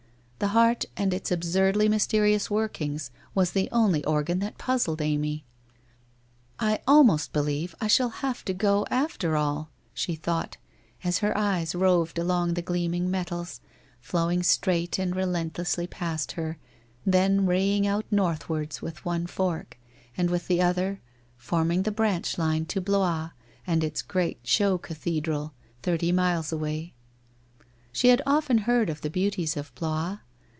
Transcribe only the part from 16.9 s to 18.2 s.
then raying out